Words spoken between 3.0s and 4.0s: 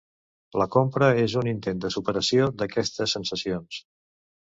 sensacions.